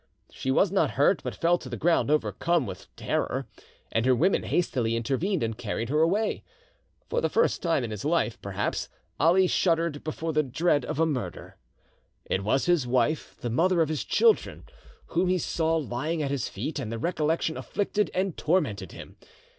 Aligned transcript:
She 0.31 0.49
was 0.49 0.71
not 0.71 0.89
hurt, 0.97 1.21
but 1.21 1.35
fell 1.35 1.59
to 1.59 1.69
the 1.69 1.77
ground 1.77 2.09
overcome 2.09 2.65
with 2.65 2.87
terror, 2.95 3.47
and 3.91 4.03
her 4.07 4.15
women 4.15 4.41
hastily 4.41 4.95
intervened 4.95 5.43
and 5.43 5.55
carried 5.55 5.89
her 5.89 6.01
away. 6.01 6.43
For 7.07 7.21
the 7.21 7.29
first 7.29 7.61
time 7.61 7.83
in 7.83 7.91
his 7.91 8.03
life, 8.03 8.41
perhaps, 8.41 8.89
Ali 9.19 9.45
shuddered 9.45 10.03
before 10.03 10.33
the 10.33 10.41
dread 10.41 10.85
of 10.85 10.99
a 10.99 11.05
murder. 11.05 11.55
It 12.25 12.43
was 12.43 12.65
his 12.65 12.87
wife, 12.87 13.35
the 13.41 13.51
mother 13.51 13.79
of 13.79 13.89
his 13.89 14.03
children, 14.03 14.63
whom 15.09 15.27
he 15.27 15.37
saw 15.37 15.75
lying 15.75 16.23
at 16.23 16.31
his 16.31 16.49
feet, 16.49 16.79
and 16.79 16.91
the 16.91 16.97
recollection 16.97 17.55
afflicted 17.55 18.09
and 18.15 18.35
tormented 18.35 18.93
him. 18.93 19.17